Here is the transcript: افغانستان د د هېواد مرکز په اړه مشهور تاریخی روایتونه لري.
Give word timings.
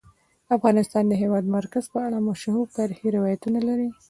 افغانستان 0.55 1.03
د 1.07 1.09
د 1.11 1.13
هېواد 1.21 1.45
مرکز 1.57 1.83
په 1.93 1.99
اړه 2.07 2.25
مشهور 2.29 2.65
تاریخی 2.77 3.07
روایتونه 3.17 3.59
لري. 3.67 3.89